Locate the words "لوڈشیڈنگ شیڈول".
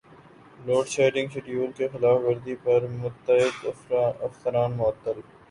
0.65-1.71